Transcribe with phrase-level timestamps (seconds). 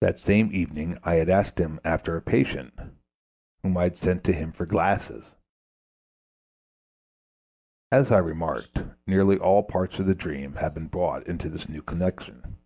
[0.00, 2.78] That same evening I had asked him after a patient
[3.64, 5.24] whom I had sent to him for glasses.
[7.90, 11.82] As I remarked, nearly all parts of the dream have been brought into this new
[11.82, 12.58] connection.